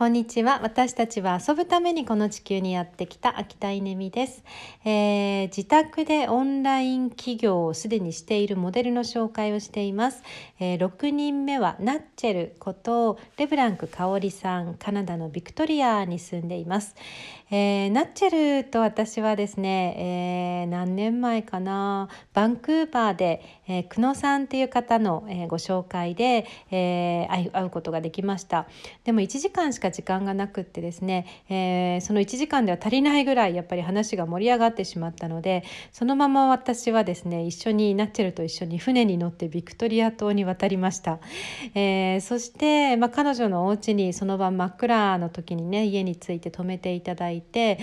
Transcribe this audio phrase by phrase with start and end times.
[0.00, 0.60] こんにちは。
[0.62, 4.42] 私たちは遊ぶためにこの地球にやってきた秋田稲美です、
[4.82, 10.22] えー、自宅でオンライン企業をすでにしているモデルの紹介をしています、
[10.58, 16.94] えー、6人目はナッチェルことレブランク香織さんカナダのビクトリアに住んでいます、
[17.50, 22.08] えー、ナッチェルと私はですね、え何年前かな。
[22.32, 28.68] バンクーバーで、え久野さんっていう方の、えご紹介で、え会うことができました。
[29.02, 41.18] でも1時間しか時間がなくってですね、えー、その1時間では足りないぐらいやっぱり話が盛り上がってしまったのでそのまま私はですね一緒にナッチェルと一緒に船に乗ってビクトリア島に渡りました、
[41.74, 47.78] えー、そして、まあ、彼女のお家にその晩真っ暗の時にね家に着いて泊めていただいて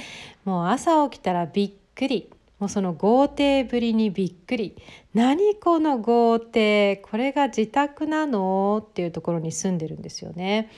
[0.46, 2.30] もう朝起きたらびっくり。
[2.60, 4.76] もうその豪邸ぶりにびっくり。
[5.14, 6.98] 何この豪邸？
[6.98, 8.84] これが自宅なの？
[8.84, 10.72] っていうところに住んでるんですよね。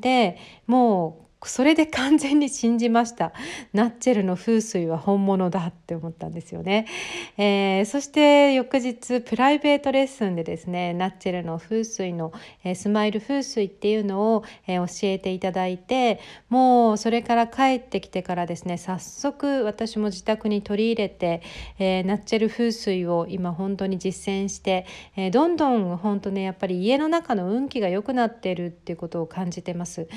[0.00, 3.32] でもうそれで完全に信じました。
[3.72, 6.86] ナッチェルの風水は本物だって思ったんですよね、
[7.36, 12.32] えー、そして翌日プライベートレッスンでですねナッチェルの風水の、
[12.64, 21.42] えー、スマイル風水っていうのを、えー、教えていただいてもうそれから帰ってきてからですね早速私も自宅に取り入れて、
[21.78, 30.08] えナッチェル風水を今本当に実践して、えどんどん本当ねやっぱり家の中の運気が良くなってるっていうことを感じてます、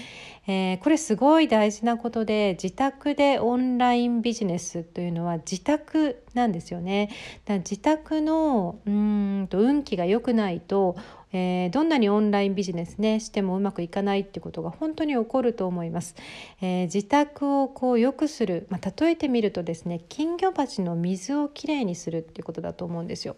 [0.48, 7.10] えこれすすごい大事なことで自宅でオンラインビジネスというのは自宅なんですよね。
[7.44, 10.96] だ自宅のうんと運気が良くないと
[11.34, 16.16] えー、どんなにオンラインビジネスねしてもうまくいかないってことが本当に起こると思います。
[16.62, 23.36] えー、自宅をこう良くする、まあ、例えてみるとですね金魚鉢の水をきれいにするっていうことだと思うんですよ。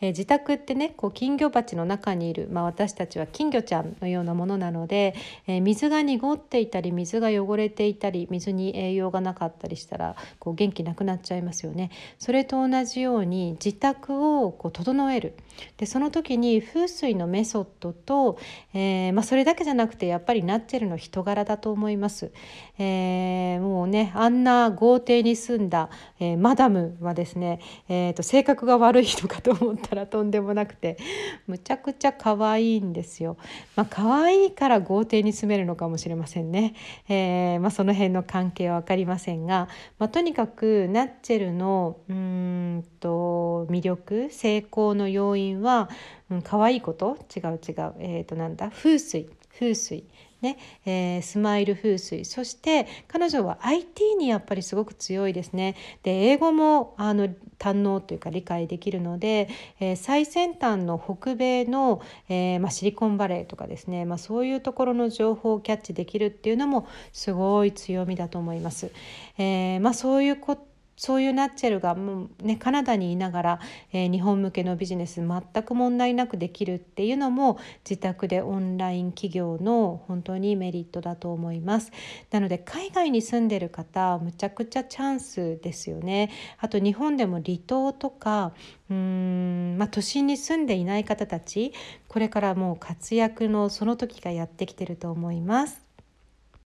[0.00, 5.14] えー、自宅ってねこう金魚鉢の中にいる、まあ、私たちは金魚ちゃんのようなものなので、
[5.46, 11.90] え水が濁っていたり水が汚れていたり水に栄養がなかったりしたらこう元気なくなっちゃいますよね。
[12.18, 15.34] それと同じように自宅をこう整える
[15.76, 18.38] でその時に風水ののメソッドと、
[18.72, 22.32] えー、まあ、それだけじゃなくてやっぱりナッチェルの人柄だと思います。
[22.78, 25.90] えー、もうねあんな豪邸に住んだ、
[26.20, 30.98] えー、マダムはですね、えーと、性格が悪い人かと思ったらとんでもなくて
[31.46, 33.36] むちゃくちゃ可愛いんですよ。
[33.76, 36.74] まあ可愛いから豪邸に住めるのかもしれませんね。
[37.08, 39.68] えまあ、その辺の関係は分かりませんが、
[39.98, 45.88] まとにかくナッチェルのうんと魅力成功の要因は
[46.30, 47.18] うん、可愛いこと？
[47.36, 47.94] 違う違う。
[47.98, 48.70] え、ー、となんだ？
[48.70, 49.28] 風水。
[49.58, 50.04] 風水。
[50.40, 52.24] ね、えー、スマイル風水。
[52.26, 55.74] そして彼女は IT にやっぱりすごく強いですね。
[56.02, 59.48] で英語もあの堪能というか理解できるので、
[59.80, 68.90] えー、最先端の北米の、えー、まあ、シリコンバレーとかですね、まあ、そういうところの情報をキャッチできるっていうのもすごい強みだと思います。
[69.38, 73.60] えまあ、そういうことそういうナッチェルがもう、ね、カナダにいながら、
[73.92, 81.90] えー、日本向けのビジネス全く問題なくできるっていうのも自宅でオンライン企業の本当にメリットだと思います。
[82.30, 86.30] なので海外に住んでる方むちゃくちゃチャンスですよね。
[86.58, 88.52] あと日本でも離島とか
[88.90, 91.72] うん、まあ、都心に住んでいない方たち
[92.08, 95.83] これからもう活躍のその時がやってきてると思います。